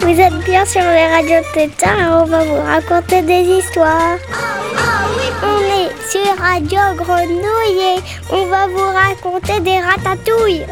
[0.00, 4.18] Vous êtes bien sur les radios Tétard et on va vous raconter des histoires.
[5.42, 8.00] On est sur Radio Grenouille et
[8.30, 10.66] on va vous raconter des ratatouilles.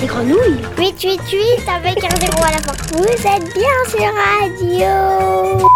[0.00, 2.72] Des grenouilles 888 avec un zéro à la fin.
[2.92, 5.73] Vous êtes bien sur Radio.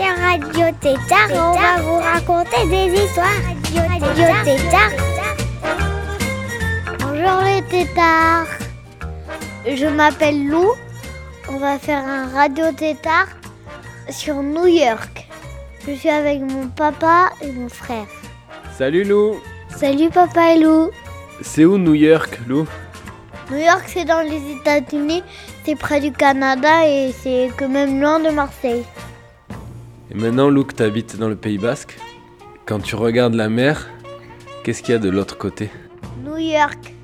[0.00, 3.26] Sur Radio Tétard on va vous raconter des histoires.
[4.00, 4.92] Radio Tétard.
[7.00, 8.46] Bonjour les tétards.
[9.66, 10.72] Je m'appelle Lou.
[11.50, 13.26] On va faire un radio tétard
[14.08, 15.28] sur New York.
[15.86, 18.06] Je suis avec mon papa et mon frère.
[18.78, 19.36] Salut Lou
[19.76, 20.90] Salut papa et Lou.
[21.42, 22.66] C'est où New York, Lou?
[23.50, 25.22] New York c'est dans les États-Unis,
[25.66, 28.86] c'est près du Canada et c'est quand même loin de Marseille.
[30.10, 31.96] Et maintenant, Lou, que t'habites dans le Pays Basque,
[32.66, 33.88] quand tu regardes la mer,
[34.64, 35.70] qu'est-ce qu'il y a de l'autre côté?
[36.24, 36.94] New York.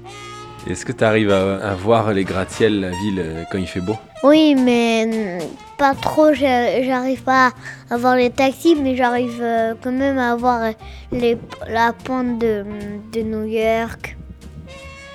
[0.68, 3.94] Est-ce que t'arrives à, à voir les gratte-ciels, la ville, euh, quand il fait beau?
[4.24, 5.38] Oui, mais
[5.78, 6.32] pas trop.
[6.32, 7.52] J'arrive pas
[7.88, 10.72] à voir les taxis, mais j'arrive euh, quand même à voir euh,
[11.12, 12.64] les, la pente de,
[13.12, 14.16] de New York.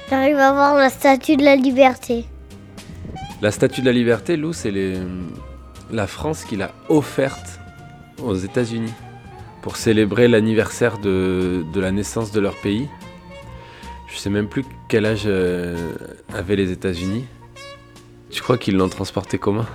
[0.10, 2.26] J'arrive à voir la statue de la liberté.
[3.42, 4.98] La statue de la liberté, Lou, c'est les-
[5.92, 7.60] la France qui l'a offerte
[8.24, 8.94] aux États-Unis
[9.62, 12.88] pour célébrer l'anniversaire de, la naissance de leur pays.
[14.08, 15.94] Je sais même plus quel âge euh,
[16.34, 17.26] avaient les États-Unis.
[18.30, 19.66] Tu crois qu'ils l'ont transporté comment?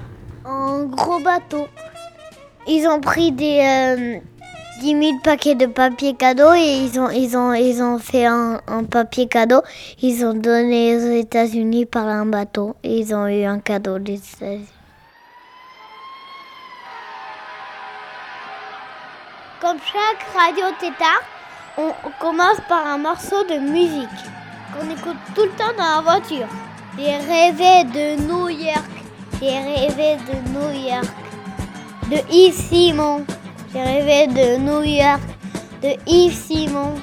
[0.45, 1.67] En gros bateau.
[2.67, 4.19] Ils ont pris des euh,
[4.81, 8.61] 10 000 paquets de papier cadeau et ils ont, ils ont, ils ont fait un,
[8.67, 9.63] un papier cadeau.
[10.03, 14.15] Ils ont donné aux États-Unis par un bateau et ils ont eu un cadeau des
[14.15, 14.76] États-Unis.
[19.59, 21.23] Comme chaque radio tétard,
[21.79, 24.07] on commence par un morceau de musique
[24.73, 26.47] qu'on écoute tout le temps dans la voiture.
[26.99, 28.91] J'ai rêvé de New York.
[29.41, 31.09] J'ai rêvé de New York.
[32.11, 33.25] De Yves Simon.
[33.73, 35.23] J'ai rêvé de New York.
[35.83, 36.95] De Yves Simon.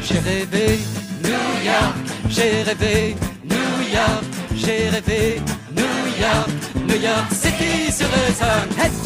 [0.00, 0.78] J'ai rêvé
[1.22, 1.94] New York,
[2.28, 4.24] j'ai rêvé New York,
[4.54, 5.40] j'ai rêvé
[5.74, 5.82] New
[6.20, 6.50] York,
[6.86, 7.32] New York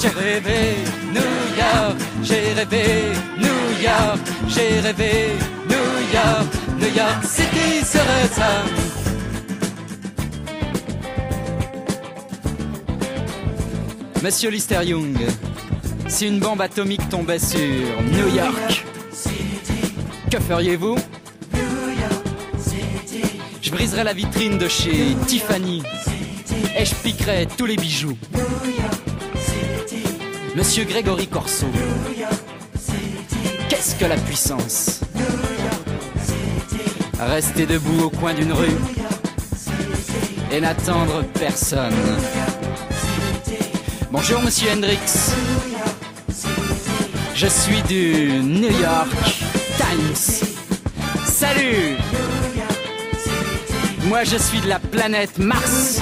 [0.00, 0.76] j'ai rêvé
[1.12, 1.20] New
[1.58, 2.84] York, j'ai rêvé
[3.38, 5.32] New York, j'ai rêvé
[5.68, 6.46] New York,
[6.78, 8.66] New York City sur le sun.
[14.22, 15.16] Monsieur Lister Young,
[16.08, 18.84] si une bombe atomique tombait sur New York,
[20.30, 20.96] que feriez-vous?
[23.62, 25.82] Je briserais la vitrine de chez Tiffany
[26.76, 28.16] et je piquerais tous les bijoux.
[30.54, 31.66] Monsieur Grégory Corso,
[33.68, 35.00] qu'est-ce que la puissance?
[37.18, 38.76] Rester debout au coin d'une rue
[40.52, 41.94] et n'attendre personne.
[44.10, 44.98] Bonjour Monsieur Hendrix.
[47.34, 49.10] Je suis du New York
[49.76, 50.46] Times.
[51.26, 51.96] Salut
[54.04, 56.00] Moi je suis de la planète Mars.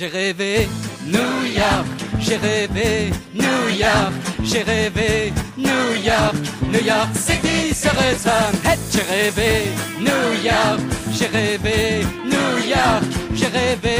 [0.00, 0.66] J'ai rêvé
[1.04, 1.86] New York,
[2.20, 6.36] j'ai rêvé New York, j'ai rêvé New York,
[6.72, 7.92] New York City sun.
[8.64, 9.66] Hey, j'ai rêvé
[9.98, 10.80] New York,
[11.12, 13.96] j'ai rêvé New York, j'ai rêvé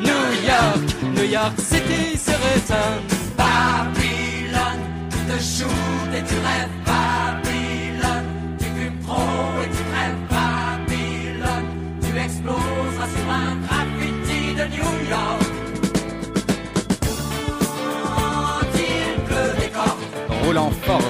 [0.00, 3.02] New York, New York City le sun.
[3.36, 4.80] Babylone,
[5.10, 11.66] tu te shootes et tu rêves Babylone, tu fumes trop et tu crèves Babylone,
[12.00, 15.41] tu exploseras sur un graffiti de New York.
[20.52, 21.02] Roland Ford.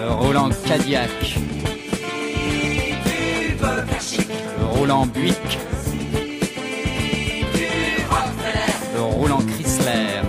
[0.00, 1.10] Roland Cadillac.
[4.76, 5.58] Roland Buick.
[8.96, 10.22] Roland Chrysler.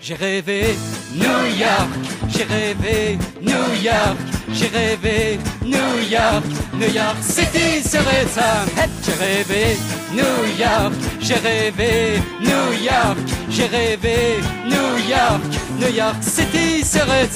[0.00, 0.74] J'ai rêvé
[1.14, 1.90] New York,
[2.28, 4.16] j'ai rêvé New York,
[4.52, 8.64] j'ai rêvé New York, New York City serait ça.
[9.04, 9.76] J'ai rêvé
[10.12, 14.16] New York, j'ai rêvé New York, j'ai rêvé
[14.64, 15.42] New York,
[15.80, 17.28] New York City serait.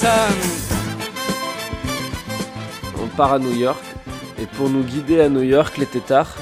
[3.01, 3.83] On part à New York.
[4.41, 6.35] Et pour nous guider à New York, les tétards,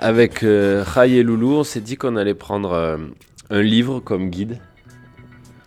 [0.00, 2.96] avec euh, Rai et Loulou, on s'est dit qu'on allait prendre euh,
[3.50, 4.58] un livre comme guide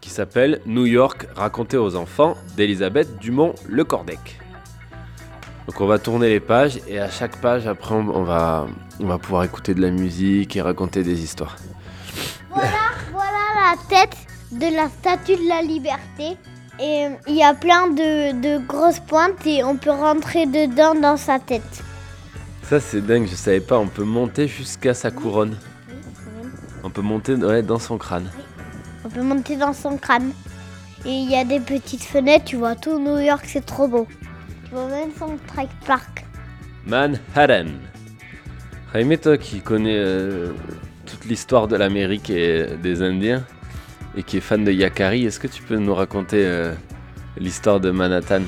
[0.02, 4.40] qui s'appelle New York raconté aux enfants d'Elisabeth Dumont-Le Cordec.
[5.68, 8.68] Donc on va tourner les pages et à chaque page après on va,
[9.00, 11.56] on va pouvoir écouter de la musique et raconter des histoires.
[13.66, 14.16] La tête
[14.52, 16.38] de la statue de la liberté.
[16.80, 20.94] Et euh, il y a plein de, de grosses pointes et on peut rentrer dedans
[20.94, 21.84] dans sa tête.
[22.62, 23.80] Ça, c'est dingue, je savais pas.
[23.80, 25.58] On peut monter jusqu'à sa couronne.
[26.84, 28.30] On peut monter ouais, dans son crâne.
[29.04, 30.32] On peut monter dans son crâne.
[31.04, 34.06] Et il y a des petites fenêtres, tu vois tout New York, c'est trop beau.
[34.66, 36.24] Tu vois même son track park.
[36.86, 37.72] Manhattan.
[38.94, 40.54] Jaime, toi qui connais euh,
[41.08, 43.44] toute l'histoire de l'Amérique et des Indiens
[44.16, 46.74] et qui est fan de Yakari, est-ce que tu peux nous raconter euh,
[47.38, 48.42] l'histoire de Manhattan?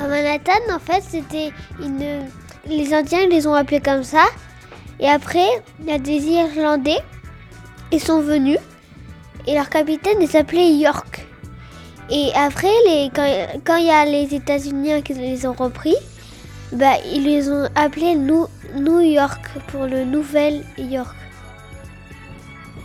[0.00, 2.26] À Manhattan, en fait, c'était une.
[2.66, 4.24] Les Indiens, ils les ont appelés comme ça.
[5.00, 5.46] Et après,
[5.80, 7.00] il y a des Irlandais.
[7.90, 8.58] Ils sont venus.
[9.46, 11.26] Et leur capitaine, il s'appelait York.
[12.10, 13.26] Et après, les, quand,
[13.64, 15.96] quand il y a les États-Unis qui les ont repris,
[16.72, 18.46] bah, ils les ont appelés New,
[18.76, 21.16] New York pour le Nouvel York.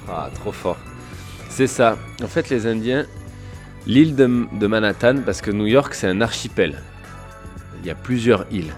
[0.10, 0.78] Ah, trop fort.
[1.58, 1.98] C'est ça.
[2.24, 3.08] En fait, les Indiens,
[3.88, 6.84] l'île de, Manhattan, parce que New York, c'est un archipel.
[7.82, 8.76] Il y a plusieurs îles.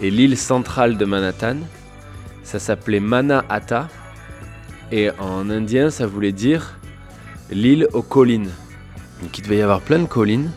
[0.00, 1.56] Et l'île centrale de Manhattan,
[2.44, 3.88] ça s'appelait Manhattan.
[4.92, 6.78] Et en indien, ça voulait dire
[7.50, 8.52] l'île aux collines.
[9.20, 10.52] Donc il devait y avoir plein de collines.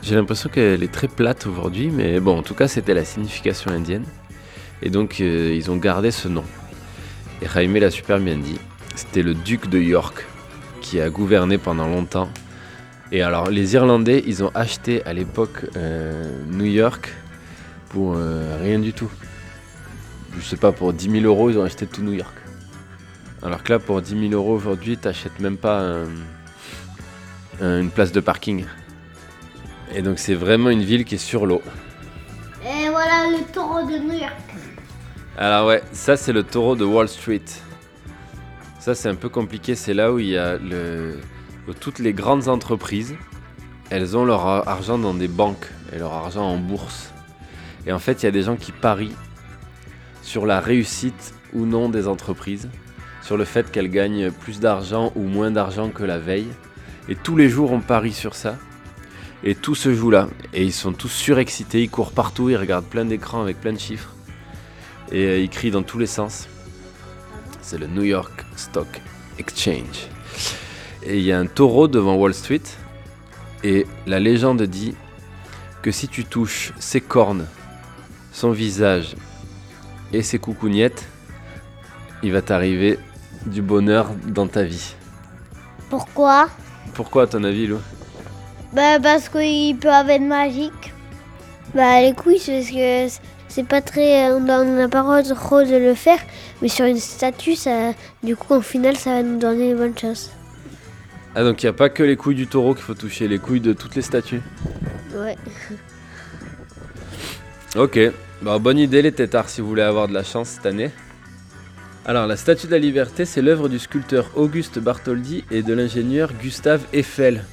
[0.00, 3.70] J'ai l'impression qu'elle est très plate aujourd'hui, mais bon, en tout cas, c'était la signification
[3.70, 4.06] indienne.
[4.80, 6.44] Et donc, euh, ils ont gardé ce nom.
[7.42, 8.58] Et Jaime l'a super bien dit.
[8.94, 10.24] C'était le duc de York
[10.88, 12.30] qui a gouverné pendant longtemps.
[13.12, 17.10] Et alors, les Irlandais, ils ont acheté à l'époque euh, New York
[17.90, 19.10] pour euh, rien du tout.
[20.38, 22.34] Je sais pas, pour 10 000 euros, ils ont acheté tout New York.
[23.42, 26.04] Alors que là, pour 10 000 euros aujourd'hui, t'achètes même pas un-
[27.60, 28.64] un- une place de parking.
[29.94, 31.60] Et donc, c'est vraiment une ville qui est sur l'eau.
[32.62, 34.32] Et voilà le taureau de New York.
[35.36, 37.42] Alors ouais, ça c'est le taureau de Wall Street.
[38.88, 41.18] Ça c'est un peu compliqué, c'est là où il y a le...
[41.78, 43.16] toutes les grandes entreprises,
[43.90, 47.12] elles ont leur ar- argent dans des banques et leur argent en bourse.
[47.86, 49.14] Et en fait, il y a des gens qui parient
[50.22, 52.70] sur la réussite ou non des entreprises,
[53.20, 56.48] sur le fait qu'elles gagnent plus d'argent ou moins d'argent que la veille.
[57.10, 58.56] Et tous les jours, on parie sur ça.
[59.44, 60.28] Et tout se joue là.
[60.54, 63.78] Et ils sont tous surexcités, ils courent partout, ils regardent plein d'écrans avec plein de
[63.78, 64.14] chiffres
[65.12, 66.48] et euh, il crie dans tous les sens.
[67.70, 68.88] C'est le New York Stock
[69.38, 70.08] Exchange.
[71.02, 72.62] Et il y a un taureau devant Wall Street
[73.62, 74.94] et la légende dit
[75.82, 77.44] que si tu touches ses cornes,
[78.32, 79.16] son visage
[80.14, 81.06] et ses coucougnettes,
[82.22, 82.98] il va t'arriver
[83.44, 84.94] du bonheur dans ta vie.
[85.90, 86.48] Pourquoi?
[86.94, 87.80] Pourquoi à ton avis, Lou?
[88.72, 90.94] Bah parce qu'il peut avoir de magique.
[91.74, 93.08] Bah, les couilles, c'est parce que
[93.48, 94.30] c'est pas très.
[94.30, 96.18] On n'a pas le droit de le faire.
[96.62, 97.92] Mais sur une statue, ça,
[98.22, 100.30] du coup, au final, ça va nous donner une bonne chose.
[101.34, 103.38] Ah donc il n'y a pas que les couilles du taureau qu'il faut toucher, les
[103.38, 104.42] couilles de toutes les statues.
[105.14, 105.36] Ouais.
[107.76, 108.00] Ok,
[108.40, 110.90] bah, bonne idée les têtards si vous voulez avoir de la chance cette année.
[112.06, 116.32] Alors la Statue de la Liberté, c'est l'œuvre du sculpteur Auguste Bartholdi et de l'ingénieur
[116.32, 117.44] Gustave Eiffel.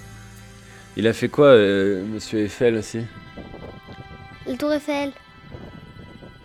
[0.96, 3.02] Il a fait quoi, euh, Monsieur Eiffel aussi?
[4.48, 5.12] Le Tour Eiffel.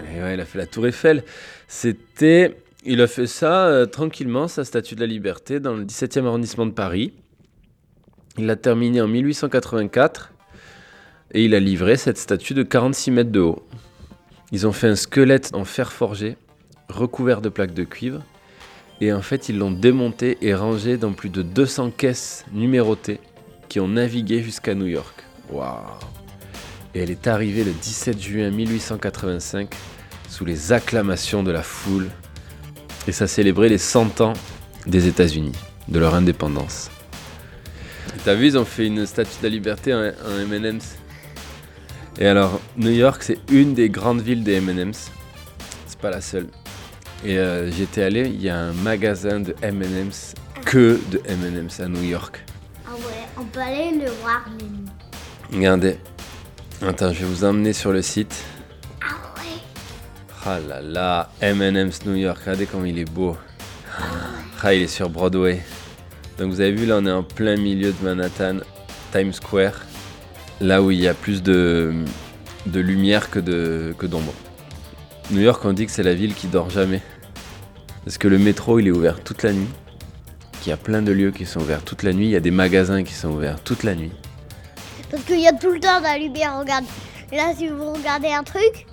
[0.08, 1.25] Il a fait la Tour Eiffel.
[1.69, 6.26] C'était, il a fait ça euh, tranquillement, sa Statue de la Liberté, dans le 17e
[6.26, 7.12] arrondissement de Paris.
[8.38, 10.33] Il l'a terminée en 1884
[11.33, 13.62] et il a livré cette statue de 46 mètres de haut.
[14.52, 16.37] Ils ont fait un squelette en fer forgé,
[16.88, 18.23] recouvert de plaques de cuivre,
[19.00, 23.21] et en fait ils l'ont démonté et rangé dans plus de 200 caisses numérotées
[23.69, 25.25] qui ont navigué jusqu'à New York.
[25.50, 26.19] Waouh
[26.94, 29.75] Et elle est arrivée le 17 juin 1885
[30.28, 32.09] sous les acclamations de la foule,
[33.06, 34.32] et ça célébrait les 100 ans
[34.87, 35.52] des États-Unis,
[35.88, 36.90] de leur indépendance.
[38.25, 40.97] T'as vu, ils ont fait une statue de la liberté en, en M&M's.
[42.18, 45.11] Et alors, New York, c'est une des grandes villes des M&M's.
[45.87, 46.49] C'est pas la seule.
[47.25, 51.88] Et euh, j'étais allé, il y a un magasin de M&M's, que de M&M's à
[51.88, 52.44] New York.
[52.87, 54.44] Ah ouais, on peut aller le voir.
[55.52, 55.99] Regardez.
[56.82, 58.42] Attends, je vais vous emmener sur le site.
[59.02, 59.60] Ah ouais.
[60.46, 63.37] Ah là là, M&M's New York, regardez comme il est beau.
[64.62, 65.60] Ah, il est sur Broadway.
[66.38, 68.60] Donc vous avez vu, là on est en plein milieu de Manhattan,
[69.12, 69.75] Times Square,
[70.62, 71.92] là où il y a plus de,
[72.64, 74.32] de lumière que de que d'ombre.
[75.30, 77.02] New York, on dit que c'est la ville qui dort jamais.
[78.04, 79.68] Parce que le métro, il est ouvert toute la nuit.
[80.62, 82.25] Qu'il y a plein de lieux qui sont ouverts toute la nuit.
[82.25, 84.12] Il y a des magasins qui sont ouverts toute la nuit.
[85.11, 86.85] Parce qu'il y a tout le temps de la lumière, regarde.
[87.33, 88.87] Là, si vous regardez un truc,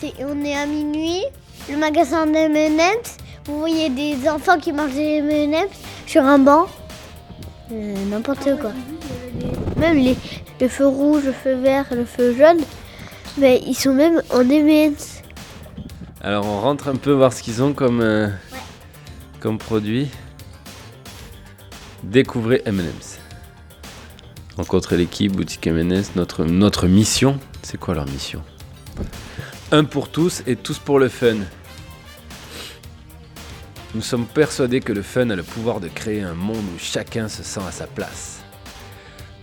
[0.00, 1.22] c'est on est à minuit,
[1.70, 5.68] le magasin de M&M's, vous voyez des enfants qui mangent des M&M's,
[6.06, 6.66] sur un banc.
[7.72, 8.72] Euh, N'importe quoi.
[9.76, 10.16] Même les,
[10.60, 12.60] le feu rouge, le feu vert, le feu jaune,
[13.36, 15.22] mais ils sont même en M&M's.
[16.20, 18.28] Alors on rentre un peu voir ce qu'ils ont comme, euh,
[19.40, 20.08] comme produit.
[22.02, 23.07] Découvrez M&M's.
[24.58, 25.68] Rencontrez l'équipe, boutique.
[26.16, 28.42] Notre, notre mission, c'est quoi leur mission?
[29.70, 31.36] Un pour tous et tous pour le fun.
[33.94, 37.28] Nous sommes persuadés que le fun a le pouvoir de créer un monde où chacun
[37.28, 38.40] se sent à sa place.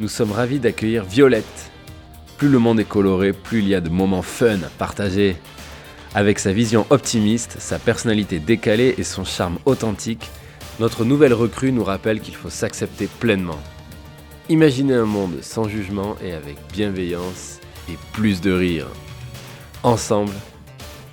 [0.02, 1.72] Nous sommes ravis d'accueillir Violette.
[2.38, 5.38] Plus le monde est coloré, plus il y a de moments fun à partager.
[6.14, 10.30] Avec sa vision optimiste, sa personnalité décalée et son charme authentique,
[10.82, 13.60] notre nouvelle recrue nous rappelle qu'il faut s'accepter pleinement.
[14.48, 17.60] Imaginez un monde sans jugement et avec bienveillance
[17.90, 18.86] et plus de rire.
[19.82, 20.34] Ensemble,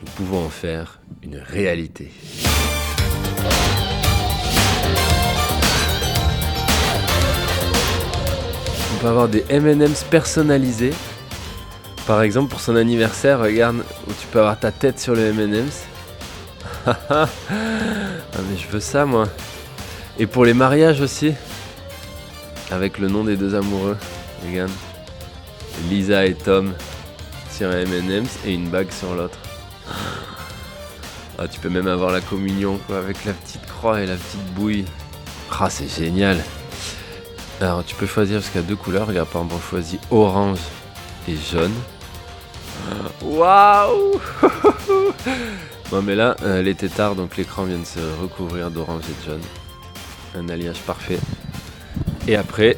[0.03, 2.11] nous pouvons en faire une réalité.
[8.95, 10.93] On peut avoir des M&M's personnalisés.
[12.07, 15.85] Par exemple, pour son anniversaire, regarde où tu peux avoir ta tête sur le M&M's.
[16.87, 17.29] ah
[18.37, 19.27] mais je veux ça moi.
[20.19, 21.33] Et pour les mariages aussi,
[22.73, 23.97] avec le nom des deux amoureux.
[24.47, 24.71] Regarde,
[25.89, 26.73] Lisa et Tom
[27.51, 29.39] sur un M&M's et une bague sur l'autre.
[31.39, 34.55] Ah, tu peux même avoir la communion quoi, avec la petite croix et la petite
[34.55, 34.85] bouille.
[35.51, 36.39] Ah, c'est génial.
[37.61, 39.07] Alors, tu peux choisir jusqu'à deux couleurs.
[39.07, 40.59] Regarde, par exemple, on choisit orange
[41.29, 41.75] et jaune.
[43.23, 44.21] Waouh
[45.91, 49.31] Bon, mais là, euh, les tétards, donc l'écran vient de se recouvrir d'orange et de
[49.31, 49.43] jaune.
[50.35, 51.19] Un alliage parfait.
[52.29, 52.77] Et après,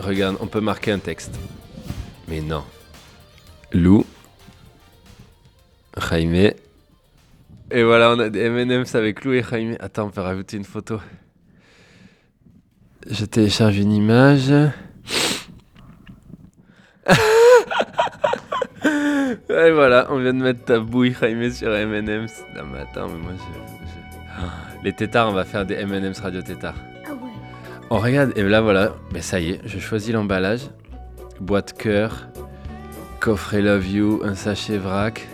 [0.00, 1.38] regarde, on peut marquer un texte.
[2.26, 2.64] Mais non.
[3.70, 4.06] Lou.
[6.08, 6.52] Jaime.
[7.70, 9.76] Et voilà, on a des M&M's avec Lou et Jaime.
[9.78, 10.98] Attends, on peut rajouter une photo.
[13.10, 14.50] Je télécharge une image.
[19.50, 22.42] et voilà, on vient de mettre ta bouille Jaime sur M&M's.
[22.56, 23.42] Non mais attends, mais moi je...
[24.38, 24.50] Ah,
[24.82, 26.76] Les tétards, on va faire des M&M's radio tétards.
[27.94, 30.62] On regarde, et là voilà, mais ça y est, je choisis l'emballage.
[31.40, 32.26] Boîte cœur,
[33.20, 35.28] coffret Love You, un sachet vrac.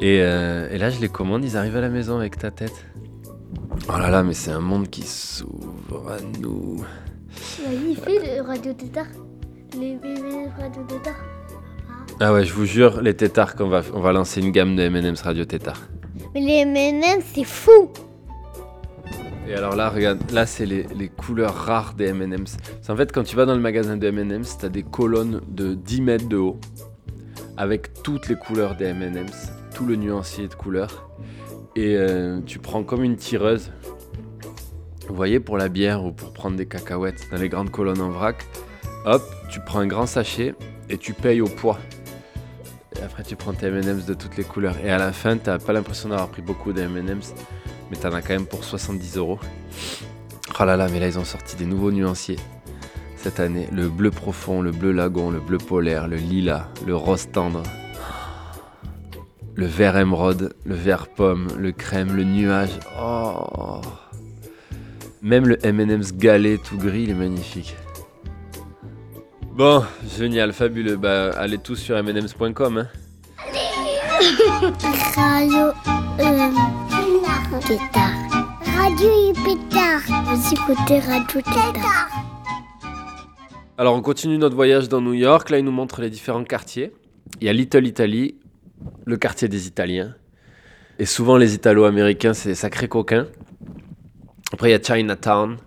[0.00, 2.72] Et, euh, et là, je les commande, ils arrivent à la maison avec ta tête.
[3.90, 6.82] Oh là là, mais c'est un monde qui s'ouvre à nous.
[7.62, 9.08] Vas-y, fais le radio tétard.
[9.78, 11.22] Les bébés radio tétard.
[12.20, 14.82] Ah ouais, je vous jure, les tétards, qu'on va, on va lancer une gamme de
[14.84, 15.82] M&M's Radio Tétard.
[16.32, 17.90] Mais les M&M's, c'est fou.
[19.48, 22.56] Et alors là, regarde, là c'est les, les couleurs rares des M&M's.
[22.82, 25.74] C'est en fait quand tu vas dans le magasin de M&M's, t'as des colonnes de
[25.74, 26.58] 10 mètres de haut
[27.56, 31.08] avec toutes les couleurs des M&M's, tout le nuancier de couleurs.
[31.76, 33.70] Et euh, tu prends comme une tireuse.
[35.08, 38.10] Vous voyez pour la bière ou pour prendre des cacahuètes dans les grandes colonnes en
[38.10, 38.44] vrac.
[39.04, 40.54] Hop, tu prends un grand sachet
[40.90, 41.78] et tu payes au poids.
[42.98, 44.76] Et après tu prends tes M&M's de toutes les couleurs.
[44.84, 47.32] Et à la fin, t'as pas l'impression d'avoir pris beaucoup de M&M's
[47.90, 49.38] mais t'en as quand même pour 70 euros.
[50.58, 52.38] Oh là là, mais là ils ont sorti des nouveaux nuanciers
[53.16, 53.68] cette année.
[53.72, 57.62] Le bleu profond, le bleu lagon, le bleu polaire, le lilas, le rose tendre,
[59.54, 62.78] le vert émeraude, le vert pomme, le crème, le nuage.
[63.00, 63.80] Oh
[65.22, 67.74] Même le M&M's galet tout gris, il est magnifique.
[69.56, 69.82] Bon,
[70.16, 70.96] génial, fabuleux.
[70.96, 72.86] Bah, allez tous sur mnms.com.
[77.52, 77.78] Radio.
[80.24, 81.40] Vous écoutez Radio.
[83.78, 85.50] Alors on continue notre voyage dans New York.
[85.50, 86.92] Là, il nous montre les différents quartiers.
[87.40, 88.34] Il y a Little Italy,
[89.04, 90.16] le quartier des Italiens.
[90.98, 93.28] Et souvent, les Italo-Américains, c'est des sacrés coquins.
[94.52, 95.58] Après, il y a Chinatown,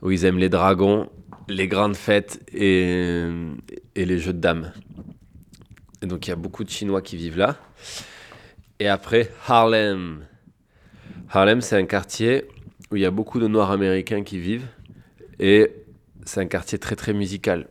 [0.00, 1.10] où ils aiment les dragons,
[1.48, 3.24] les grandes fêtes et,
[3.96, 4.72] et les jeux de dames.
[6.02, 7.56] Et donc, il y a beaucoup de Chinois qui vivent là.
[8.78, 10.20] Et après, Harlem.
[11.36, 12.44] Harlem, c'est un quartier
[12.92, 14.68] où il y a beaucoup de Noirs américains qui vivent.
[15.40, 15.68] Et
[16.24, 17.66] c'est un quartier très très musical,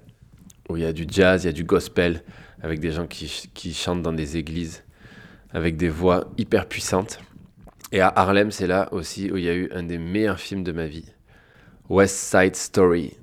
[0.68, 2.24] où il y a du jazz, il y a du gospel,
[2.62, 4.84] avec des gens qui, qui chantent dans des églises,
[5.54, 7.22] avec des voix hyper puissantes.
[7.94, 10.66] Et à Harlem, c'est là aussi où il y a eu un des meilleurs films
[10.66, 11.06] de ma vie,
[11.88, 13.14] West Side Story.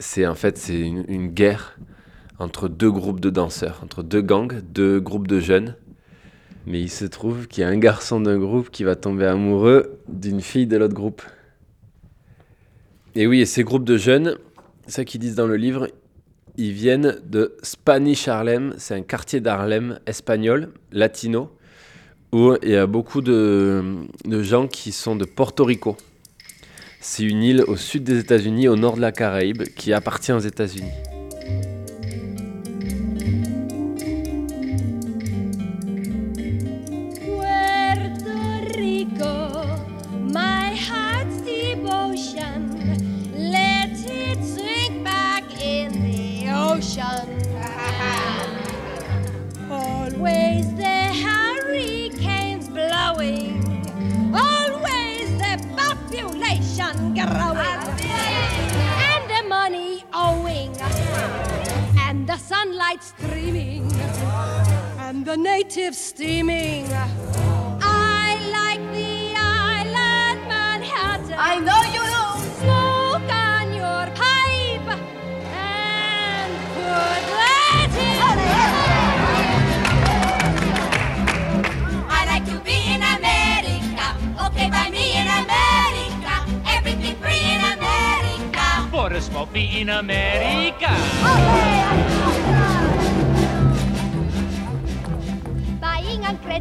[0.00, 1.78] C'est en fait c'est une, une guerre
[2.40, 5.76] entre deux groupes de danseurs, entre deux gangs, deux groupes de jeunes.
[6.66, 10.00] Mais il se trouve qu'il y a un garçon d'un groupe qui va tomber amoureux
[10.08, 11.22] d'une fille de l'autre groupe.
[13.14, 14.36] Et oui, et ces groupes de jeunes,
[14.86, 15.88] ça qu'ils disent dans le livre,
[16.56, 21.50] ils viennent de Spanish Harlem, c'est un quartier d'Harlem espagnol, latino,
[22.32, 23.82] où il y a beaucoup de,
[24.24, 25.96] de gens qui sont de Porto Rico.
[27.00, 30.40] C'est une île au sud des États-Unis, au nord de la Caraïbe, qui appartient aux
[30.40, 30.90] États-Unis.
[65.26, 66.86] The natives steaming.
[67.82, 71.34] I like the island Manhattan.
[71.36, 72.26] I know you do.
[72.62, 74.88] Smoke on your pipe
[75.50, 78.22] and put that in.
[82.08, 84.06] I like to be in America.
[84.46, 86.34] Okay, by me in America.
[86.68, 88.64] Everything free in America.
[88.92, 90.92] For a smoke be in America.
[91.20, 91.75] Buying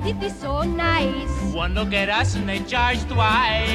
[0.06, 1.54] on credit so nice.
[1.54, 3.70] One look at us and they charge twice.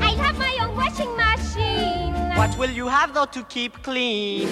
[0.00, 2.14] I have my own washing machine.
[2.36, 4.48] What will you have though to keep clean?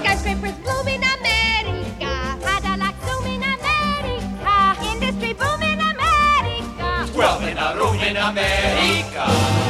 [0.00, 2.12] Skyscrapers bloom in America.
[2.42, 4.76] Cadillac zoom in America.
[4.92, 7.12] Industry boom in America.
[7.12, 9.69] Twelve in a room in America.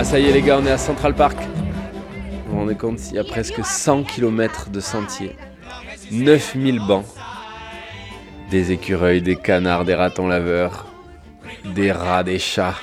[0.00, 1.36] Ah ça y est les gars, on est à Central Park.
[1.40, 5.34] Vous vous rendez compte, il y a presque 100 km de sentiers,
[6.12, 7.04] 9000 bancs,
[8.48, 10.86] des écureuils, des canards, des ratons laveurs,
[11.64, 12.76] des rats, des chats.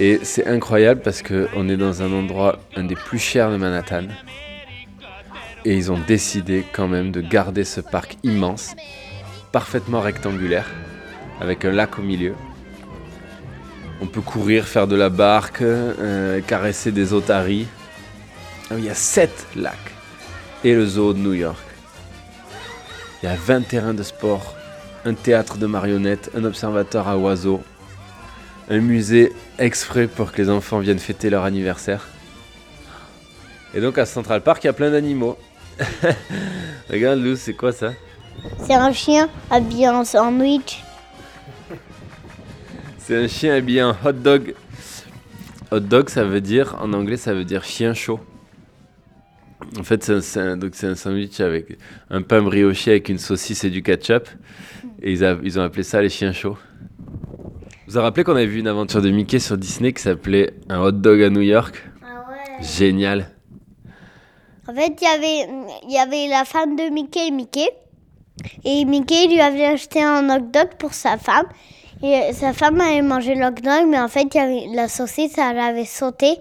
[0.00, 4.08] Et c'est incroyable parce qu'on est dans un endroit, un des plus chers de Manhattan.
[5.64, 8.74] Et ils ont décidé quand même de garder ce parc immense,
[9.52, 10.66] parfaitement rectangulaire,
[11.40, 12.34] avec un lac au milieu.
[14.02, 17.66] On peut courir, faire de la barque, euh, caresser des otaries.
[18.70, 19.76] Ah Il y a 7 lacs.
[20.64, 21.58] Et le zoo de New York.
[23.22, 24.54] Il y a 20 terrains de sport,
[25.04, 27.62] un théâtre de marionnettes, un observatoire à oiseaux,
[28.70, 32.08] un musée exprès pour que les enfants viennent fêter leur anniversaire.
[33.74, 35.36] Et donc à Central Park, il y a plein d'animaux.
[36.90, 37.92] Regarde Lou, c'est quoi ça?
[38.66, 40.82] C'est un chien habillé en sandwich.
[43.10, 44.54] C'est un chien habillé en hot dog.
[45.72, 48.20] Hot dog, ça veut dire, en anglais, ça veut dire chien chaud.
[49.76, 51.76] En fait, c'est un, un- donc c'est un sandwich avec
[52.08, 54.28] un pain brioché avec une saucisse et du ketchup.
[55.02, 56.56] Et ils, a- ils ont appelé ça les chiens chauds.
[57.88, 60.78] Vous vous rappelez qu'on avait vu une aventure de Mickey sur Disney qui s'appelait Un
[60.80, 61.82] hot dog à New York?
[62.04, 62.64] Ah ouais.
[62.64, 63.28] Génial.
[64.68, 65.48] En fait, il y avait,
[65.88, 67.70] il y avait la femme de Mickey et Mickey.
[68.64, 71.46] Et Mickey lui avait acheté un hot dog pour sa femme.
[72.02, 75.84] Euh, sa femme avait mangé le mais en fait, y avait, la saucisse, elle avait
[75.84, 76.38] sauté.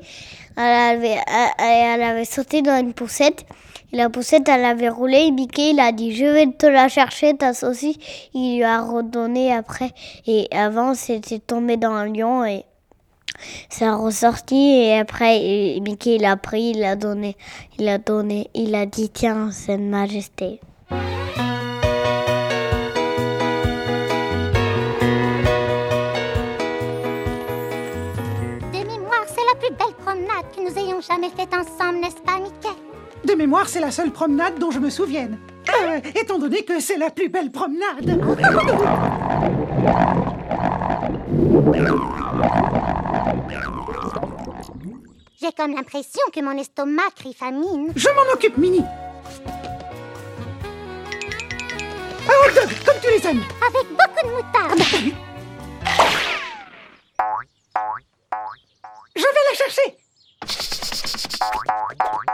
[0.56, 1.18] Elle avait,
[1.58, 3.46] elle, elle avait sauté dans une poussette.
[3.92, 5.18] Et la poussette, elle avait roulé.
[5.28, 7.98] Et Mickey, il a dit Je vais te la chercher, ta saucisse.
[8.34, 9.92] Il lui a redonné après.
[10.28, 12.46] Et avant, c'était tombé dans un lion.
[12.46, 12.64] Et
[13.70, 17.38] ça a ressorti et après Mickey il a pris, il a donné,
[17.78, 20.60] il a donné, il a dit tiens c'est majesté.
[31.02, 32.70] Jamais faite ensemble, n'est-ce pas, Mickey?
[33.26, 35.38] De mémoire, c'est la seule promenade dont je me souvienne.
[35.70, 38.06] Euh, étant donné que c'est la plus belle promenade.
[45.42, 47.92] J'ai comme l'impression que mon estomac crie famine.
[47.96, 48.84] Je m'en occupe, Mini.
[52.28, 53.42] Un hot dog, comme scène.
[53.68, 54.80] Avec beaucoup de moutarde.
[59.16, 59.99] Je vais la chercher.
[61.98, 62.29] Bye.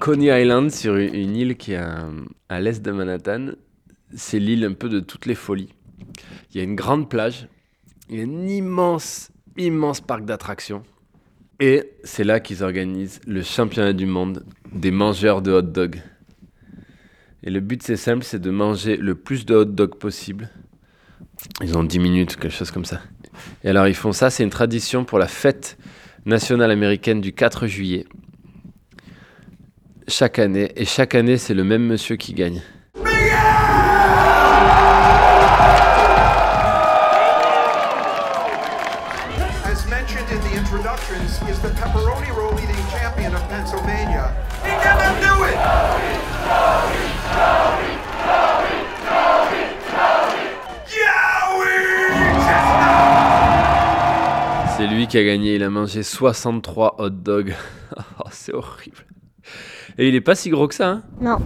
[0.00, 1.80] Coney Island, sur une île qui est
[2.48, 3.50] à, l'est de Manhattan,
[4.14, 5.74] c'est l'île un peu de toutes les folies.
[6.50, 7.48] Il y a une grande plage,
[8.08, 10.84] il y a un immense, immense parc d'attractions.
[11.60, 16.00] Et c'est là qu'ils organisent le championnat du monde des mangeurs de hot dogs.
[17.42, 20.48] Et le but c'est simple, c'est de manger le plus de hot dogs possible.
[21.60, 23.02] Ils ont 10 minutes, quelque chose comme ça.
[23.64, 25.76] Et alors ils font ça, c'est une tradition pour la fête
[26.24, 28.06] nationale américaine du 4 juillet
[30.08, 30.72] chaque année.
[30.76, 32.62] Et chaque année, c'est le même monsieur qui gagne.
[39.64, 44.34] As mentioned in the introductions, is the pepperoni roll eating champion of Pennsylvania.
[44.64, 46.60] He never knew it!
[54.76, 55.56] C'est lui qui a gagné.
[55.56, 57.54] Il a mangé 63 hot dogs.
[58.20, 59.04] Oh, c'est horrible.
[59.98, 60.88] Et il est pas si gros que ça.
[60.88, 61.38] Hein Non.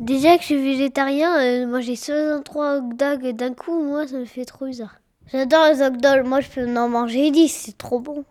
[0.00, 4.24] Déjà que je suis végétarien, euh, manger 63 hot dogs d'un coup, moi, ça me
[4.24, 4.96] fait trop bizarre.
[5.32, 6.26] J'adore les hot dogs.
[6.26, 7.48] Moi, je peux en manger 10.
[7.48, 8.24] C'est trop bon.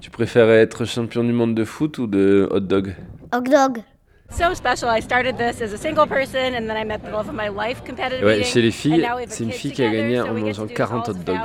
[0.00, 2.94] tu préférais être champion du monde de foot ou de hot dog
[3.34, 3.82] Hot dog.
[4.30, 4.88] so special.
[4.88, 7.48] I started this as a single person, and then I met the love of my
[7.48, 10.68] life competitive Ouais, chez les filles, c'est une fille qui a gagné en mangeant to
[10.68, 11.36] do this 40 all hot dogs.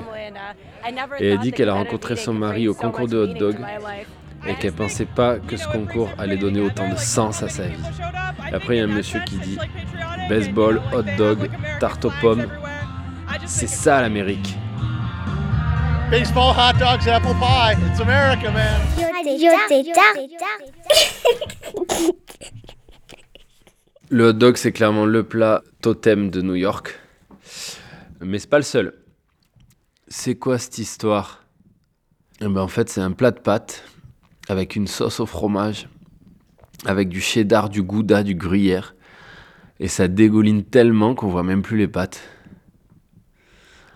[0.87, 3.65] uh, Et elle dit qu'elle a rencontré son mari au concours de hot meaning
[4.47, 7.83] et qu'elle pensait pas que ce concours allait donner autant de sens à sa vie.
[8.51, 9.57] Et après, il y a un monsieur qui dit
[10.29, 12.47] baseball, hot dog, tarte aux pommes.
[13.45, 14.55] C'est ça l'Amérique.
[16.11, 17.75] Baseball, hot dogs, apple pie.
[17.87, 18.81] It's America, man.
[19.67, 20.15] Tétard.
[24.09, 26.99] Le hot dog, c'est clairement le plat totem de New York.
[28.21, 28.93] Mais c'est pas le seul.
[30.07, 31.43] C'est quoi cette histoire?
[32.39, 33.83] Eh ben, En fait, c'est un plat de pâtes
[34.47, 35.87] avec une sauce au fromage,
[36.85, 38.95] avec du cheddar, du gouda, du gruyère.
[39.79, 42.21] Et ça dégouline tellement qu'on voit même plus les pâtes.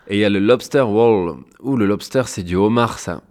[0.07, 1.37] Et il y a le lobster roll.
[1.61, 3.21] Ouh, le lobster, c'est du homard, ça.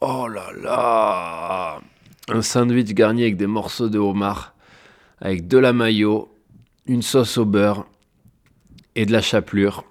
[0.00, 1.80] Oh là là
[2.28, 4.54] Un sandwich garni avec des morceaux de homard,
[5.20, 6.28] avec de la mayo,
[6.86, 7.86] une sauce au beurre
[8.96, 9.84] et de la chapelure.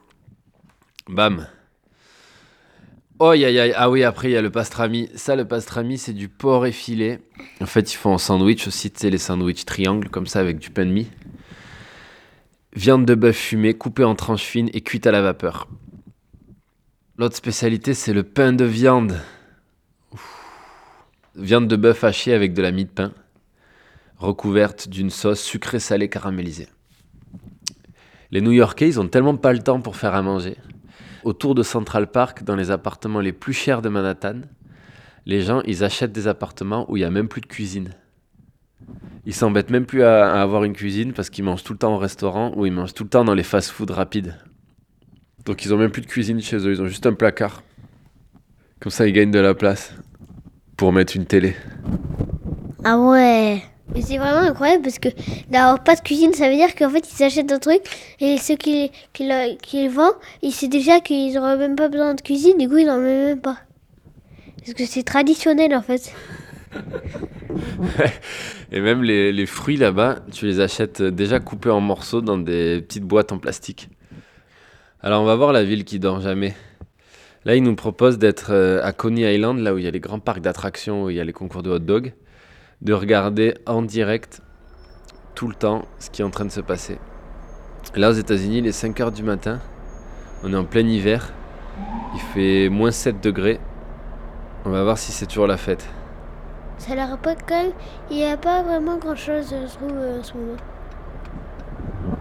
[1.07, 1.47] Bam
[3.19, 3.73] Oh, aïe aïe.
[3.75, 5.09] Ah oui, après, il y a le pastrami.
[5.15, 7.19] Ça, le pastrami, c'est du porc effilé.
[7.61, 10.57] En fait, ils font en sandwich aussi, tu sais, les sandwichs triangles, comme ça, avec
[10.57, 11.07] du pain de mie.
[12.75, 15.67] Viande de bœuf fumée, coupée en tranches fines et cuite à la vapeur.
[17.17, 19.21] L'autre spécialité, c'est le pain de viande.
[21.35, 23.13] Viande de bœuf hachée avec de la mie de pain,
[24.17, 26.67] recouverte d'une sauce sucrée salée caramélisée.
[28.31, 30.57] Les New-Yorkais, ils ont tellement pas le temps pour faire à manger.
[31.23, 34.41] Autour de Central Park, dans les appartements les plus chers de Manhattan,
[35.25, 37.91] les gens, ils achètent des appartements où il n'y a même plus de cuisine.
[39.25, 41.97] Ils s'embêtent même plus à, avoir une cuisine parce qu'ils mangent tout le temps au
[41.97, 44.35] restaurant ou ils mangent tout le temps dans les fast-food rapides.
[45.45, 47.63] Donc ils ont même plus de cuisine chez eux, ils ont juste un placard.
[48.81, 49.93] Comme ça, ils gagnent de la place
[50.75, 51.55] pour mettre une télé.
[52.83, 53.63] Ah ouais.
[53.93, 55.09] Mais c'est vraiment incroyable parce que
[55.49, 57.81] d'avoir pas de cuisine, ça veut dire qu'en fait ils achètent un truc
[58.19, 59.29] et ceux qui, qui,
[59.61, 62.77] qui le vendent, ils savent déjà qu'ils auraient même pas besoin de cuisine, du coup
[62.77, 63.57] ils n'en mettent même pas.
[64.59, 66.13] Parce que c'est traditionnel en fait.
[68.71, 72.81] Et même les, les fruits là-bas, tu les achètes déjà coupés en morceaux dans des
[72.81, 73.89] petites boîtes en plastique.
[75.01, 76.55] Alors on va voir la ville qui dort jamais.
[77.45, 79.99] Là, ils nous proposent d'être euh, à Coney Island, là où il y a les
[79.99, 82.13] grands parcs d'attractions, où il y a les concours de hot dog,
[82.83, 84.41] de regarder en direct
[85.35, 86.99] tout le temps ce qui est en train de se passer.
[87.95, 89.59] Là, aux États-Unis, il est 5 h du matin.
[90.43, 91.31] On est en plein hiver.
[92.13, 93.59] Il fait moins 7 degrés.
[94.65, 95.87] On va voir si c'est toujours la fête.
[96.77, 97.71] Ça a l'air pas quand même.
[98.11, 100.57] Il n'y a pas vraiment grand chose, je trouve, euh, en ce moment.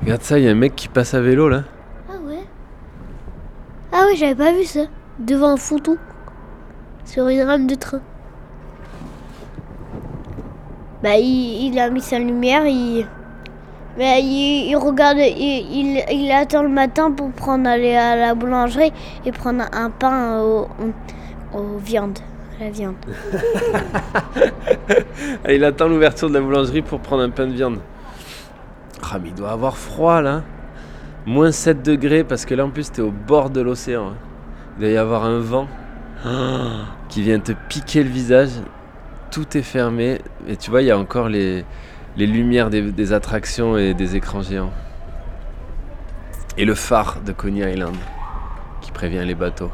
[0.03, 1.65] Regarde ça, il y a un mec qui passe à vélo là.
[2.09, 2.45] Ah ouais?
[3.93, 4.85] Ouais, j'avais pas vu ça.
[5.19, 5.97] Devant un fouton.
[7.05, 8.01] Sur une rame de train.
[11.03, 13.07] Bah, il, il a mis sa lumière, il.
[13.99, 18.93] Bah, il, il regarde, il, il, attend le matin pour prendre aller à la boulangerie
[19.27, 20.69] et prendre un pain au,
[21.55, 22.19] au- aux viandes.
[22.61, 22.95] La viande.
[25.49, 27.79] Il attend l'ouverture de la boulangerie pour prendre un pain de viande.
[29.03, 30.43] Ah, mais il doit avoir froid là.
[31.27, 34.09] Moins 7 degrés parce que là en plus t'es au bord de l'océan.
[34.11, 34.15] hein.
[34.77, 35.67] Il doit y avoir un vent
[37.09, 38.51] qui vient te piquer le visage.
[39.33, 40.21] Tout est fermé.
[40.47, 41.65] Et tu vois, il y a encore les,
[42.17, 44.73] les lumières des, des attractions et des écrans géants.
[46.59, 47.97] Et le phare de Coney Island
[48.83, 49.71] qui prévient les bateaux.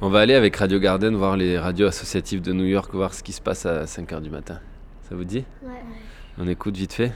[0.00, 3.22] On va aller avec Radio Garden voir les radios associatives de New York, voir ce
[3.22, 4.60] qui se passe à 5h du matin.
[5.08, 5.44] Ça vous dit?
[5.62, 5.70] Ouais.
[6.38, 7.12] On écoute vite fait.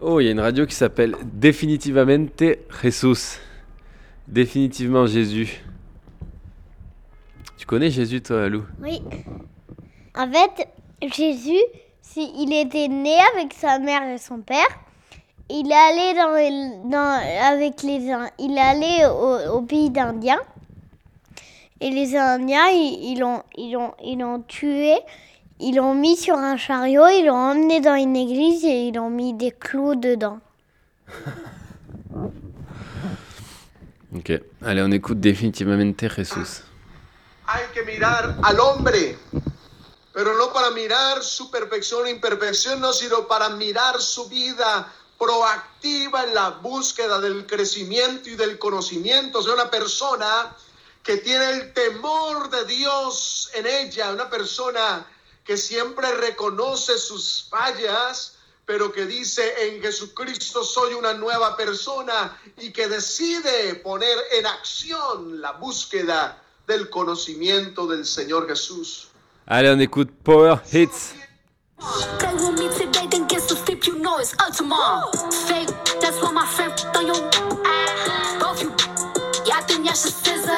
[0.00, 2.42] Oh, il y a une radio qui s'appelle Definitivamente
[2.82, 3.38] Jesus.
[4.26, 5.62] Définitivement Jésus.
[7.58, 8.64] Tu connais Jésus, toi, Lou?
[8.82, 9.02] Oui.
[10.16, 10.68] En fait,
[11.14, 11.60] Jésus,
[12.00, 14.66] si il était né avec sa mère et son père,
[15.50, 17.20] il est allé dans, les- dans-
[17.52, 18.00] avec les
[18.38, 20.40] il est allé au, au pays d'Indiens.
[21.80, 24.94] Et les Indiens, ils ils l'ont ils l'ont ils l'ont tué,
[25.60, 29.10] ils l'ont mis sur un chariot, ils l'ont emmené dans une église et ils l'ont
[29.10, 30.38] mis des clous dedans.
[34.16, 34.32] Ok.
[34.64, 36.62] Allez, on écoute Definitivamente Jesus.
[37.50, 39.18] Hay que mirar al hombre,
[40.12, 46.24] pero no para mirar su perfección o imperfección, no, sino para mirar su vida proactiva
[46.24, 49.38] en la búsqueda del crecimiento y del conocimiento.
[49.38, 50.54] O sea, una persona
[51.02, 55.06] que tiene el temor de Dios en ella, una persona
[55.42, 58.34] que siempre reconoce sus fallas,
[58.66, 65.40] pero que dice en Jesucristo soy una nueva persona y que decide poner en acción
[65.40, 69.08] la búsqueda del conocimiento del Señor Jesús.
[69.46, 71.14] Allez, on écoute Power Hits.
[72.18, 75.10] Play with me today, then get some sleep, you know it's up tomorrow.
[75.46, 77.16] Fake, that's why my friend on your
[78.38, 78.70] both you.
[79.46, 80.52] Yeah, I think y'all should scissor.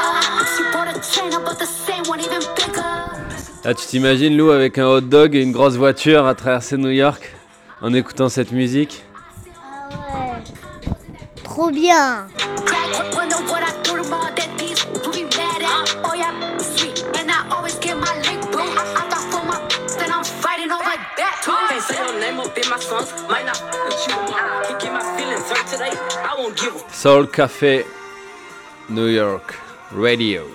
[0.56, 2.82] She bought a chain, but the same one even bigger.
[3.62, 6.90] Là, tu t'imagines Lou avec un hot dog et une grosse voiture à traverser New
[6.90, 7.36] York
[7.82, 9.04] en écoutant cette musique?
[11.44, 12.26] Trop bien
[21.80, 23.10] Can't say your name up in my songs.
[23.26, 24.64] Might not hurt you tomorrow.
[24.66, 25.90] Can't get my feelings hurt today.
[26.28, 27.86] I won't give a Soul Café
[28.90, 29.54] New York
[29.90, 30.46] Radio.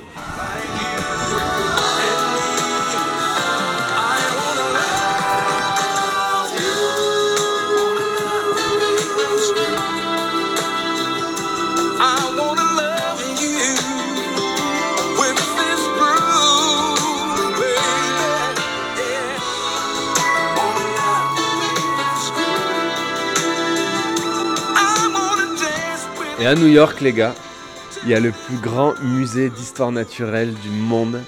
[26.45, 27.33] Et à New York, les gars,
[28.03, 31.19] il y a le plus grand musée d'histoire naturelle du monde.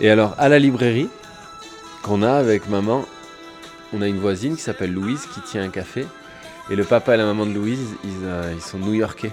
[0.00, 1.10] Et alors, à la librairie
[2.02, 3.04] qu'on a avec maman,
[3.92, 6.06] on a une voisine qui s'appelle Louise qui tient un café.
[6.70, 9.32] Et le papa et la maman de Louise, ils, euh, sont new-yorkais.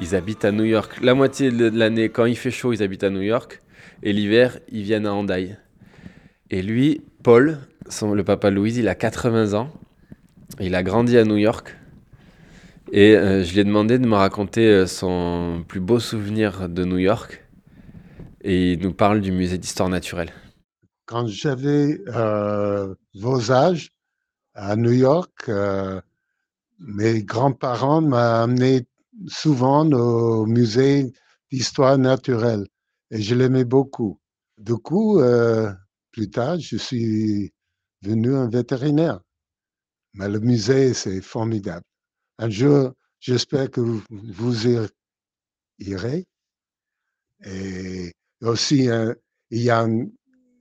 [0.00, 0.96] Ils habitent à New York.
[1.02, 3.60] La moitié de l'année, quand il fait chaud, ils habitent à New York.
[4.02, 5.58] Et l'hiver, ils viennent à Hendaye.
[6.48, 7.58] Et lui, Paul,
[8.00, 9.70] le papa de Louise, il a 80 ans.
[10.60, 11.76] Il a grandi à New York.
[12.94, 16.84] Et euh, je lui ai demandé de me raconter euh, son plus beau souvenir de
[16.84, 17.42] New York.
[18.42, 20.30] Et il nous parle du musée d'histoire naturelle.
[21.06, 23.92] Quand j'avais euh, vos âges
[24.52, 25.50] à New York,
[26.80, 28.86] mes grands-parents m'ont amené
[29.26, 31.12] souvent au musée
[31.50, 32.66] d'histoire naturelle
[33.10, 34.20] et je l'aimais beaucoup.
[34.58, 35.22] Du coup,
[36.10, 37.54] plus tard, je suis
[38.02, 39.20] devenu un vétérinaire.
[40.12, 41.84] Mais le musée, c'est formidable.
[42.42, 44.76] Un jour, j'espère que vous, vous y
[45.78, 46.26] irez.
[47.44, 49.14] Et aussi, euh,
[49.50, 50.08] il y a un-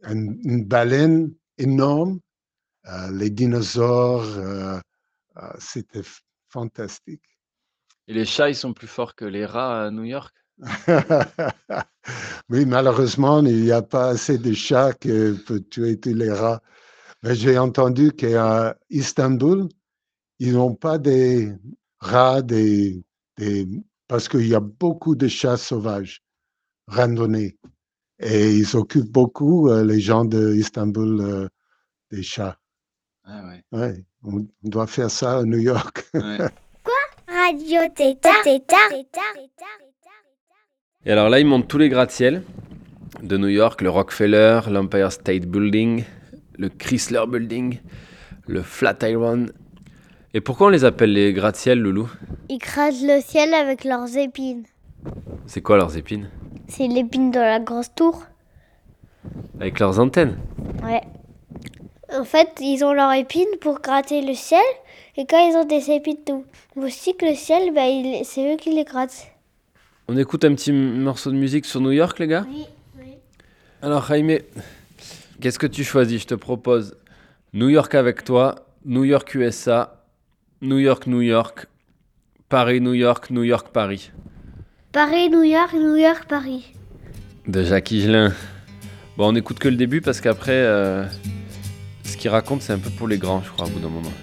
[0.03, 2.19] un- une baleine énorme,
[2.87, 4.79] euh, les dinosaures, euh,
[5.37, 6.03] euh, c'était
[6.49, 7.23] fantastique.
[8.07, 10.35] Et les chats, ils sont plus forts que les rats à New York?
[12.49, 15.09] Oui, malheureusement, il n'y a pas assez de chats qui
[15.47, 16.61] peuvent tuer tous les rats.
[17.23, 19.67] Mais j'ai entendu qu'à Istanbul,
[20.43, 21.53] ils n'ont pas des
[21.99, 23.03] rats, des,
[23.37, 23.67] des-
[24.07, 26.23] parce qu'il y a beaucoup de chats sauvages
[26.87, 27.57] randonnés.
[28.19, 31.47] Et ils occupent beaucoup, euh, les gens d'Istanbul, euh,
[32.09, 32.57] des chats.
[33.23, 33.63] Ah ouais.
[33.71, 36.05] Ouais, on doit faire ça à New York.
[36.15, 36.39] Ouais.
[37.27, 38.41] Radio Tétard.
[38.43, 38.89] Tétard.
[41.05, 42.43] Et alors là, ils montent tous les gratte-ciel
[43.23, 46.03] de New York, le Rockefeller, l'Empire State Building,
[46.57, 47.79] le Chrysler Building,
[48.47, 49.45] le Flatiron.
[50.33, 52.09] Et pourquoi on les appelle les gratte-ciel, Loulou
[52.49, 54.63] Ils crachent le ciel avec leurs épines.
[55.45, 56.29] C'est quoi leurs épines
[56.67, 58.23] C'est l'épine de la grosse tour.
[59.59, 60.37] Avec leurs antennes
[60.83, 61.01] Ouais.
[62.13, 64.63] En fait, ils ont leurs épines pour gratter le ciel.
[65.17, 66.45] Et quand ils ont des épines tout
[66.77, 67.81] aussi que le ciel, bah,
[68.23, 69.27] c'est eux qui les grattent.
[70.07, 72.65] On écoute un petit morceau de musique sur New York, les gars Oui.
[73.81, 74.39] Alors, Jaime,
[75.41, 76.21] qu'est-ce que tu choisis?
[76.21, 76.95] Je te propose
[77.53, 80.00] New York avec toi, New York, USA,
[80.63, 81.65] New York, New York,
[82.47, 84.11] Paris, New York, New York, Paris.
[84.91, 86.73] Paris, New York, New York, Paris.
[87.47, 88.31] De Jacques Higelin.
[89.17, 91.03] Bon, on écoute que le début parce qu'après, euh,
[92.03, 94.13] ce qu'il raconte, c'est un peu pour les grands, je crois, au bout d'un moment.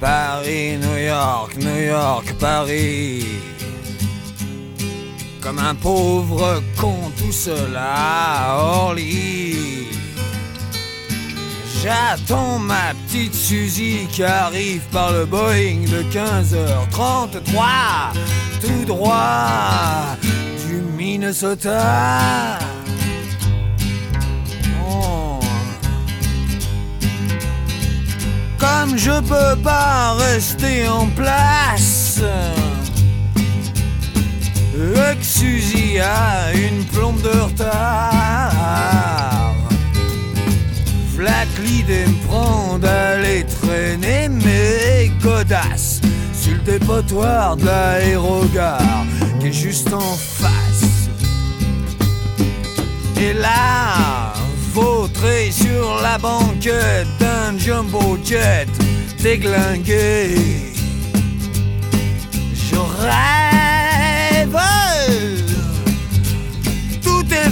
[0.00, 3.53] Paris, New York, New York, Paris.
[5.44, 9.86] Comme un pauvre con tout seul à Orly.
[11.82, 18.14] J'attends ma petite Suzy qui arrive par le Boeing de 15h33,
[18.62, 20.16] tout droit
[20.66, 22.58] du Minnesota.
[24.88, 25.40] Oh.
[28.58, 32.22] Comme je peux pas rester en place
[35.22, 38.52] Suzy a une plombe de retard
[41.14, 46.00] Flac l'idée me prend d'aller traîner mes godasses
[46.32, 49.06] Sur le dépotoir de l'aérogare
[49.40, 51.08] Qui est juste en face
[53.16, 54.32] Et là,
[54.72, 58.68] vautré sur la banquette d'un jumbo jet
[59.24, 60.34] déglingué.
[62.52, 62.76] Je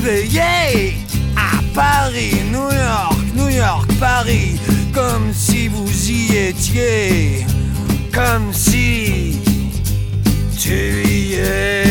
[0.05, 4.59] à Paris, New York, New York, Paris,
[4.93, 7.47] comme si vous y étiez,
[8.13, 9.39] comme si
[10.59, 11.85] tu y es.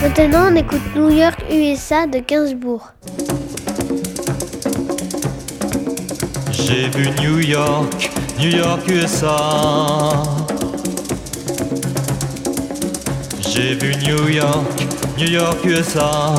[0.00, 2.90] Maintenant, on écoute New York, USA de Gainsbourg.
[6.52, 10.55] J'ai vu New York, New York, USA.
[13.56, 14.82] J'ai vu New York,
[15.16, 16.34] New York, USA.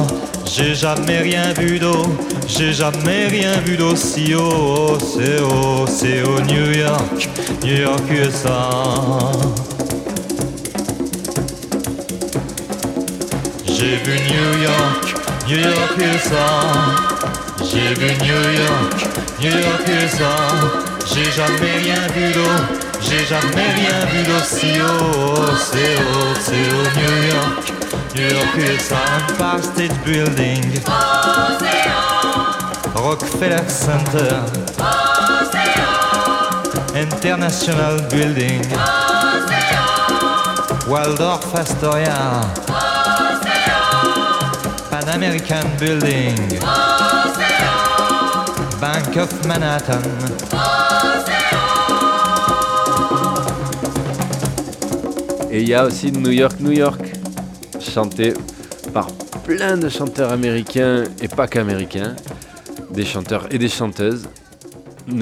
[0.46, 2.04] J'ai jamais rien vu d'eau,
[2.48, 4.96] j'ai jamais rien vu d'aussi haut.
[5.00, 7.28] C'est haut, c'est haut, New York,
[7.64, 8.70] New York, USA.
[13.66, 15.16] J'ai vu New York,
[15.48, 16.48] New York, USA.
[17.64, 19.08] J'ai vu New York,
[19.42, 20.36] New York, USA.
[21.12, 25.46] J'ai jamais rien vu d'eau, j'ai jamais rien vu d'aussi haut.
[25.58, 27.74] C'est haut, c'est haut, New York,
[28.15, 28.96] New York, USA.
[29.30, 30.63] Empire State Building,
[32.96, 34.41] Rockefeller Center,
[36.96, 38.62] International Building,
[40.88, 42.41] Waldorf Astoria.
[44.89, 46.36] Pan American Building,
[48.80, 50.02] Bank of Manhattan,
[55.58, 57.02] Et il y a aussi New York, New York,
[57.80, 58.34] chanté
[58.93, 59.08] par
[59.43, 62.15] plein de chanteurs américains et pas qu'américains,
[62.91, 64.30] des chanteurs et des chanteuses,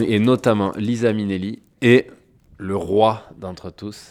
[0.06, 2.08] et notamment Lisa Minnelli et
[2.58, 4.08] le roi d'entre tous,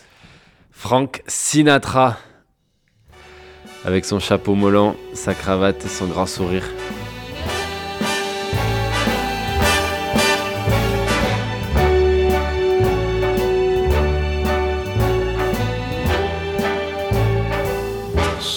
[0.70, 2.16] Frank Sinatra,
[3.84, 6.64] avec son chapeau mollant, sa cravate et son grand sourire.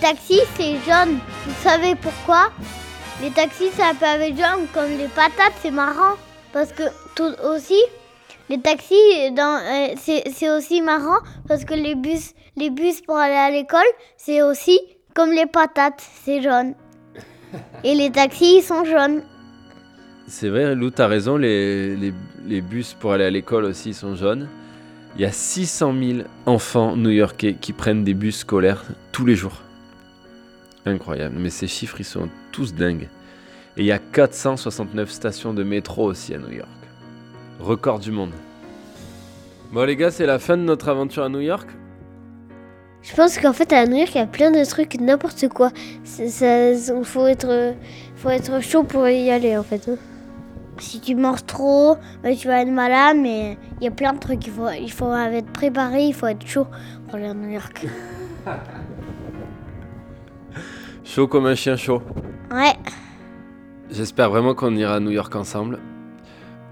[0.00, 1.18] taxis, c'est jaune.
[1.46, 2.50] Vous savez pourquoi?
[3.22, 6.14] Les taxis, ça peut avec jaune comme les patates, c'est marrant.
[6.52, 6.82] Parce que
[7.14, 7.80] tout aussi,
[8.48, 8.94] les taxis,
[9.38, 13.90] euh, c'est c'est aussi marrant parce que les bus, les bus pour aller à l'école,
[14.16, 14.80] c'est aussi
[15.14, 16.74] comme les patates, c'est jaune.
[17.84, 19.22] Et les taxis, ils sont jaunes.
[20.26, 22.14] C'est vrai, Lou, t'as raison, les, les-
[22.46, 24.48] les bus pour aller à l'école aussi sont jaunes.
[25.16, 29.60] Il y a 600 000 enfants new-yorkais qui prennent des bus scolaires tous les jours.
[30.86, 33.08] Incroyable, mais ces chiffres, ils sont tous dingues.
[33.76, 36.68] Et il y a 469 stations de métro aussi à New York.
[37.60, 38.32] Record du monde.
[39.72, 41.68] Bon les gars, c'est la fin de notre aventure à New York.
[43.02, 45.70] Je pense qu'en fait, à New York, il y a plein de trucs, n'importe quoi.
[46.04, 47.74] Ça, il faut être,
[48.16, 49.88] faut être chaud pour y aller, en fait.
[49.88, 49.96] hein.
[50.78, 54.18] Si tu manges trop, bah, tu vas être malade, mais il y a plein de
[54.18, 54.46] trucs.
[54.46, 56.66] Il faut, il faut être préparé, il faut être chaud
[57.06, 57.86] pour aller à New York.
[61.12, 62.02] Chaud comme un chien chaud.
[62.52, 62.76] Ouais.
[63.90, 65.80] J'espère vraiment qu'on ira à New York ensemble.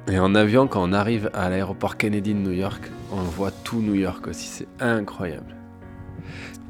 [0.07, 3.81] Et en avion, quand on arrive à l'aéroport Kennedy de New York, on voit tout
[3.81, 4.47] New York aussi.
[4.47, 5.57] C'est incroyable.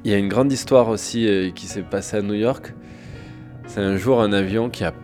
[0.02, 2.72] Il y a une grande histoire aussi euh, qui s'est passée à New York.
[3.66, 4.94] C'est un jour un avion qui a,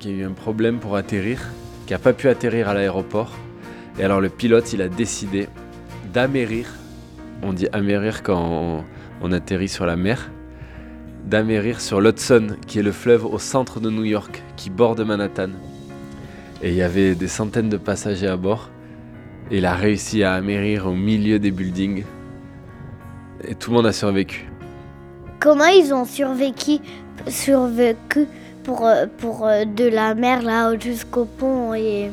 [0.00, 1.40] qui a eu un problème pour atterrir,
[1.86, 3.30] qui n'a pas pu atterrir à l'aéroport.
[3.96, 5.46] Et alors le pilote, il a décidé
[6.12, 6.66] d'amérir.
[7.44, 8.84] On dit amérir quand on,
[9.22, 10.32] on atterrit sur la mer
[11.24, 15.50] d'amérir sur l'Hudson, qui est le fleuve au centre de New York, qui borde Manhattan.
[16.62, 18.70] Et il y avait des centaines de passagers à bord.
[19.50, 22.04] Et il a réussi à amérir au milieu des buildings.
[23.46, 24.50] Et tout le monde a survécu.
[25.40, 26.78] Comment ils ont survécu,
[27.28, 28.26] survécu
[28.64, 32.10] pour, euh, pour euh, de la mer là jusqu'au pont et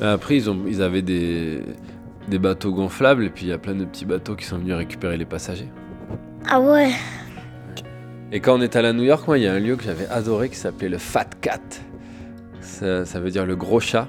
[0.00, 1.62] Après, ils, ont, ils avaient des,
[2.28, 4.74] des bateaux gonflables, et puis il y a plein de petits bateaux qui sont venus
[4.74, 5.68] récupérer les passagers.
[6.48, 6.90] ah ouais.
[8.32, 9.84] Et quand on est allé à New York, moi, il y a un lieu que
[9.84, 11.60] j'avais adoré qui s'appelait le Fat Cat.
[12.60, 14.08] Ça, veut dire le gros chat.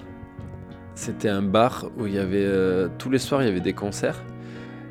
[0.95, 3.73] C'était un bar où il y avait euh, tous les soirs il y avait des
[3.73, 4.23] concerts.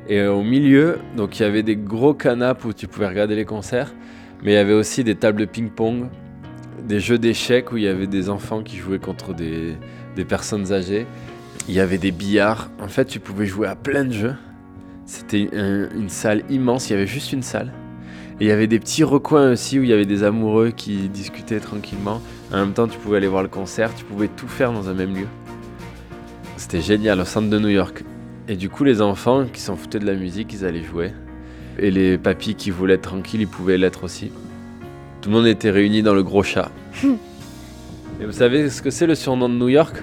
[0.07, 3.35] Et euh, au milieu, donc il y avait des gros canapes où tu pouvais regarder
[3.35, 3.93] les concerts,
[4.41, 6.07] mais il y avait aussi des tables de ping-pong,
[6.87, 9.75] des jeux d'échecs où il y avait des enfants qui jouaient contre des,
[10.29, 11.05] personnes âgées.
[11.67, 12.71] Il y avait des billards.
[12.81, 14.35] En fait, tu pouvais jouer à plein de jeux.
[15.05, 16.89] C'était un- une salle immense.
[16.89, 17.73] Il y avait juste une salle.
[18.39, 21.09] Et il y avait des petits recoins aussi où il y avait des amoureux qui
[21.09, 22.21] discutaient tranquillement.
[22.53, 24.93] En même temps, tu pouvais aller voir le concert, tu pouvais tout faire dans un
[24.93, 25.27] même lieu.
[26.55, 28.03] C'était génial au centre de New York.
[28.47, 31.11] Et du coup, les enfants qui s'en foutaient de la musique, ils allaient jouer.
[31.79, 34.31] Et les papis qui voulaient être tranquilles, ils pouvaient l'être aussi.
[35.21, 36.69] Tout le monde était réuni dans le gros chat.
[38.19, 39.95] Et vous savez ce que c'est le surnom de New York?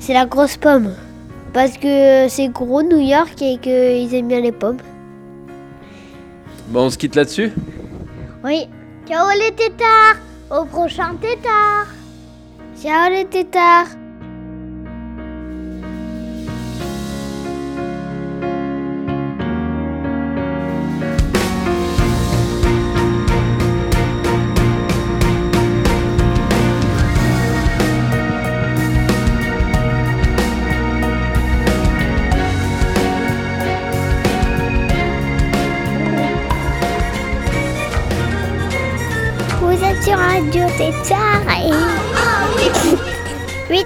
[0.00, 0.92] C'est la grosse pomme.
[1.52, 4.78] Parce que c'est gros New York et qu'ils aiment bien les pommes.
[6.70, 7.52] Bon, on se quitte là-dessus
[8.44, 8.68] Oui.
[9.08, 10.16] Ciao les tétards.
[10.50, 11.86] Au prochain tétard.
[12.80, 13.88] Ciao les tétards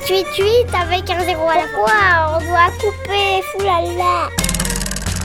[0.09, 4.29] 888 avec un zéro à la fois, on doit couper, foulala.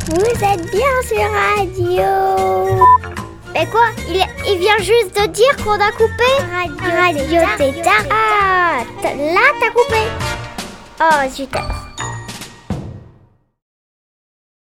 [0.08, 2.86] Vous êtes bien sur Radio.
[3.54, 6.24] Mais quoi il, il vient juste de dire qu'on a coupé
[6.82, 8.06] Radio Tétard.
[8.10, 10.02] Ah, t- là t'as coupé.
[11.02, 11.66] Oh, super.